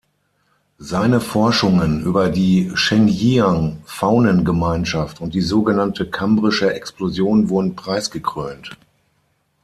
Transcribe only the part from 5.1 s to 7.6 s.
und die so genannte Kambrische Explosion